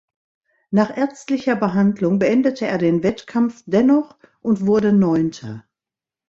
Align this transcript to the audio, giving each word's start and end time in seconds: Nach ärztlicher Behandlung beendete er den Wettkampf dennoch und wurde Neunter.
Nach 0.71 0.97
ärztlicher 0.97 1.55
Behandlung 1.55 2.17
beendete 2.17 2.65
er 2.65 2.79
den 2.79 3.03
Wettkampf 3.03 3.61
dennoch 3.67 4.17
und 4.41 4.65
wurde 4.65 4.93
Neunter. 4.93 5.63